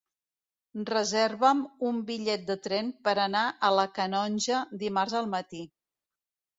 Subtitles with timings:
[0.89, 5.67] Reserva'm un bitllet de tren per anar a la Canonja dimarts al matí.